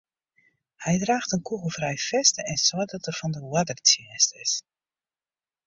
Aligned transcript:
Hy 0.83 0.93
draacht 1.03 1.33
in 1.35 1.43
kûgelfrij 1.47 1.99
fest 2.09 2.35
en 2.51 2.57
seit 2.67 2.89
dat 2.91 3.07
er 3.09 3.17
fan 3.19 3.33
de 3.35 3.41
oardertsjinst 3.51 4.29
is. 4.43 4.53